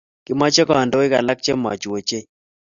Kimache 0.25 0.63
kandoik 0.67 1.13
alak 1.19 1.39
che 1.45 1.53
machuu 1.63 1.93
ochei 1.97 2.25